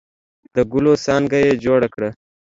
د 0.55 0.57
ګلو 0.71 0.93
څانګه 1.05 1.37
یې 1.45 1.51
جوړه 1.63 1.87
کړه. 1.93 2.09